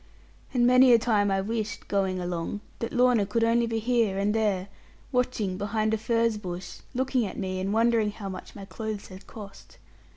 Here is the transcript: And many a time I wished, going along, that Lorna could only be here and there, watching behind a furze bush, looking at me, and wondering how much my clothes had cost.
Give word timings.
And 0.51 0.65
many 0.65 0.91
a 0.93 0.97
time 0.97 1.29
I 1.29 1.41
wished, 1.41 1.87
going 1.87 2.19
along, 2.19 2.61
that 2.79 2.91
Lorna 2.91 3.23
could 3.23 3.43
only 3.43 3.67
be 3.67 3.77
here 3.77 4.17
and 4.17 4.33
there, 4.33 4.67
watching 5.11 5.59
behind 5.59 5.93
a 5.93 5.97
furze 5.99 6.39
bush, 6.39 6.79
looking 6.95 7.23
at 7.27 7.37
me, 7.37 7.59
and 7.59 7.71
wondering 7.71 8.09
how 8.09 8.27
much 8.27 8.55
my 8.55 8.65
clothes 8.65 9.09
had 9.09 9.27
cost. 9.27 9.77